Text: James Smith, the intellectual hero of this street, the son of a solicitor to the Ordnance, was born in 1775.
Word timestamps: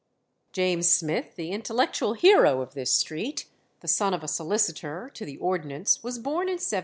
James 0.51 0.89
Smith, 0.91 1.35
the 1.35 1.51
intellectual 1.51 2.13
hero 2.13 2.59
of 2.61 2.73
this 2.73 2.91
street, 2.91 3.45
the 3.81 3.87
son 3.87 4.15
of 4.15 4.23
a 4.23 4.27
solicitor 4.27 5.11
to 5.13 5.25
the 5.25 5.37
Ordnance, 5.37 6.01
was 6.01 6.17
born 6.17 6.47
in 6.47 6.53
1775. 6.57 6.79